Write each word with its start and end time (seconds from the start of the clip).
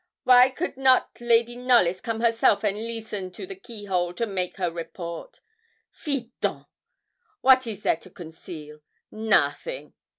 'Wy 0.25 0.49
could 0.49 0.77
not 0.77 1.11
Lady 1.21 1.55
Knollys 1.55 2.01
come 2.01 2.21
herself 2.21 2.63
and 2.63 2.75
leesten 2.75 3.29
to 3.33 3.45
the 3.45 3.53
keyhole 3.55 4.15
to 4.15 4.25
make 4.25 4.57
her 4.57 4.71
report? 4.71 5.41
Fi 5.91 6.31
donc! 6.41 6.65
wat 7.43 7.67
is 7.67 7.83
there 7.83 7.97
to 7.97 8.09
conceal? 8.09 8.79
Nothing. 9.11 9.93